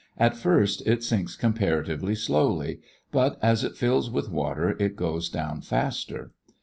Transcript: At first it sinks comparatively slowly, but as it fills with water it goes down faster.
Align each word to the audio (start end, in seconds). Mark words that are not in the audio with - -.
At 0.17 0.35
first 0.35 0.81
it 0.87 1.03
sinks 1.03 1.35
comparatively 1.35 2.15
slowly, 2.15 2.79
but 3.11 3.37
as 3.39 3.63
it 3.63 3.77
fills 3.77 4.09
with 4.09 4.31
water 4.31 4.75
it 4.79 4.95
goes 4.95 5.29
down 5.29 5.61
faster. 5.61 6.31